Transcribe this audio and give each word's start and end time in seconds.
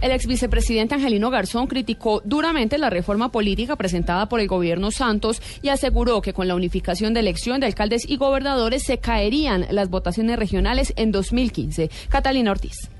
El 0.00 0.12
ex 0.12 0.26
vicepresidente 0.26 0.94
Angelino 0.94 1.30
Garzón 1.30 1.66
criticó 1.66 2.20
duramente 2.24 2.76
la 2.76 2.90
reforma 2.90 3.32
política 3.32 3.76
presentada 3.76 4.28
por 4.28 4.40
el 4.40 4.46
gobierno 4.46 4.90
Santos 4.90 5.40
y 5.62 5.70
aseguró 5.70 6.20
que 6.20 6.34
con 6.34 6.48
la 6.48 6.54
unificación 6.54 7.14
de 7.14 7.20
elección 7.20 7.60
de 7.60 7.66
alcaldes 7.66 8.08
y 8.08 8.16
gobernadores 8.16 8.82
se 8.84 8.98
caerían 8.98 9.66
las 9.70 9.88
votaciones 9.88 10.38
regionales 10.38 10.92
en 10.96 11.12
2015. 11.12 11.90
Catalina 12.10 12.50
Ortiz. 12.50 12.90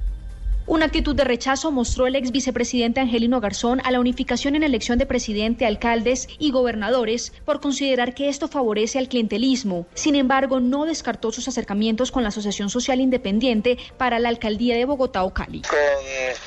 Una 0.68 0.86
actitud 0.86 1.14
de 1.14 1.22
rechazo 1.22 1.70
mostró 1.70 2.08
el 2.08 2.16
ex 2.16 2.32
vicepresidente 2.32 2.98
Angelino 2.98 3.40
Garzón 3.40 3.80
a 3.84 3.92
la 3.92 4.00
unificación 4.00 4.56
en 4.56 4.64
elección 4.64 4.98
de 4.98 5.06
presidente, 5.06 5.64
alcaldes 5.64 6.26
y 6.40 6.50
gobernadores 6.50 7.32
por 7.44 7.60
considerar 7.60 8.14
que 8.14 8.28
esto 8.28 8.48
favorece 8.48 8.98
al 8.98 9.08
clientelismo. 9.08 9.86
Sin 9.94 10.16
embargo, 10.16 10.58
no 10.58 10.84
descartó 10.84 11.30
sus 11.30 11.46
acercamientos 11.46 12.10
con 12.10 12.24
la 12.24 12.30
Asociación 12.30 12.68
Social 12.68 13.00
Independiente 13.00 13.78
para 13.96 14.18
la 14.18 14.28
alcaldía 14.28 14.74
de 14.74 14.84
Bogotá 14.86 15.22
o 15.22 15.32
Cali. 15.32 15.62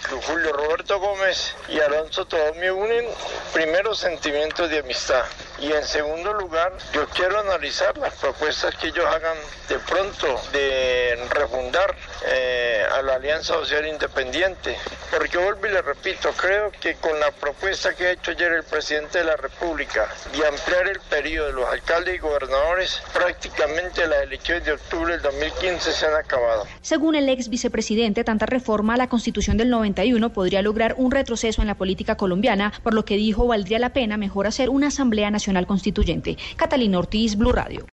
Con 0.10 0.20
Julio 0.22 0.52
Roberto 0.52 1.00
Gómez 1.00 1.56
y 1.70 1.80
Alonso 1.80 2.26
todos 2.26 2.58
me 2.58 2.70
unen 2.72 3.06
primeros 3.54 4.00
sentimientos 4.00 4.70
de 4.70 4.80
amistad 4.80 5.24
y 5.62 5.72
en 5.72 5.84
segundo 5.86 6.34
lugar 6.34 6.74
yo 6.94 7.08
quiero 7.08 7.40
analizar 7.40 7.98
las 7.98 8.14
propuestas 8.16 8.76
que 8.76 8.88
ellos 8.88 9.06
hagan 9.06 9.38
de 9.70 9.80
pronto 9.80 10.42
de 10.52 11.18
refundar 11.30 11.96
eh, 12.28 12.84
a 12.92 13.02
la 13.02 13.09
Alianza 13.20 13.54
Social 13.56 13.86
Independiente 13.86 14.10
pendiente, 14.20 14.76
porque 15.12 15.38
vuelvo 15.38 15.68
y 15.68 15.72
le 15.72 15.82
repito, 15.82 16.30
creo 16.38 16.72
que 16.72 16.96
con 16.96 17.20
la 17.20 17.32
propuesta 17.32 17.94
que 17.94 18.08
ha 18.08 18.12
hecho 18.12 18.32
ayer 18.32 18.52
el 18.54 18.64
presidente 18.64 19.18
de 19.18 19.26
la 19.26 19.36
República 19.36 20.08
de 20.32 20.48
ampliar 20.48 20.88
el 20.88 21.00
periodo 21.10 21.48
de 21.48 21.54
los 21.54 21.70
alcaldes 21.70 22.16
y 22.16 22.18
gobernadores, 22.20 23.02
prácticamente 23.14 24.08
las 24.08 24.24
elecciones 24.24 24.64
de 24.66 24.72
octubre 24.74 25.14
del 25.14 25.22
2015 25.22 25.92
se 25.92 26.06
han 26.06 26.16
acabado. 26.16 26.66
Según 26.82 27.16
el 27.16 27.28
ex 27.28 27.50
vicepresidente, 27.50 28.24
tanta 28.24 28.46
reforma 28.46 28.94
a 28.94 28.98
la 28.98 29.10
Constitución 29.10 29.58
del 29.58 29.70
91 29.70 30.32
podría 30.32 30.62
lograr 30.62 30.96
un 30.98 31.12
retroceso 31.12 31.62
en 31.62 31.68
la 31.68 31.76
política 31.76 32.16
colombiana, 32.16 32.72
por 32.84 32.94
lo 32.94 33.04
que 33.04 33.18
dijo 33.18 33.48
valdría 33.48 33.80
la 33.80 33.92
pena 33.92 34.16
mejor 34.18 34.48
hacer 34.48 34.70
una 34.70 34.88
Asamblea 34.88 35.30
Nacional 35.30 35.68
Constituyente. 35.68 36.38
Catalina 36.56 37.00
Ortiz, 37.00 37.36
Blue 37.36 37.52
Radio. 37.52 37.86